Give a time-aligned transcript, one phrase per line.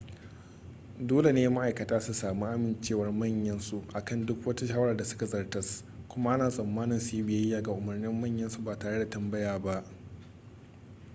[1.07, 5.83] dole ne ma'aikata su sami amincewar manyan su akan duk wata shawara da suka zartas
[6.07, 9.83] kuma ana tsammanin su yi biyayya ga umarnin manyan su ba tare da tambaya ba